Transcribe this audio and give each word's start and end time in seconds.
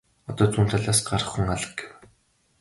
Одоо 0.31 0.47
зүүн 0.53 0.69
талаас 0.71 0.99
гарах 1.09 1.29
хүн 1.31 1.47
алга 1.55 1.73
гэв. 1.79 1.91